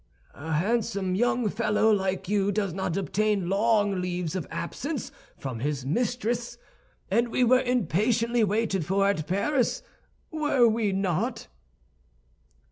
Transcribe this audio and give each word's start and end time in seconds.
"A 0.33 0.53
handsome 0.53 1.13
young 1.13 1.47
fellow 1.47 1.91
like 1.91 2.27
you 2.27 2.51
does 2.51 2.73
not 2.73 2.97
obtain 2.97 3.47
long 3.49 4.01
leaves 4.01 4.35
of 4.35 4.47
absence 4.49 5.11
from 5.37 5.59
his 5.59 5.85
mistress; 5.85 6.57
and 7.11 7.27
we 7.29 7.43
were 7.43 7.61
impatiently 7.61 8.43
waited 8.43 8.83
for 8.83 9.07
at 9.07 9.27
Paris, 9.27 9.83
were 10.31 10.67
we 10.67 10.91
not?" 10.91 11.49